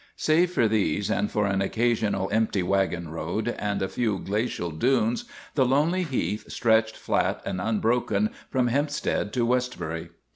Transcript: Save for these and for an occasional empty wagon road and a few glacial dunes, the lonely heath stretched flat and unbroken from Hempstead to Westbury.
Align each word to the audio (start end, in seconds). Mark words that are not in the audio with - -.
Save 0.15 0.49
for 0.53 0.67
these 0.67 1.11
and 1.11 1.29
for 1.29 1.45
an 1.45 1.61
occasional 1.61 2.27
empty 2.31 2.63
wagon 2.63 3.09
road 3.11 3.49
and 3.59 3.83
a 3.83 3.87
few 3.87 4.17
glacial 4.17 4.71
dunes, 4.71 5.25
the 5.53 5.63
lonely 5.63 6.01
heath 6.01 6.51
stretched 6.51 6.97
flat 6.97 7.39
and 7.45 7.61
unbroken 7.61 8.31
from 8.49 8.65
Hempstead 8.65 9.31
to 9.33 9.45
Westbury. 9.45 10.09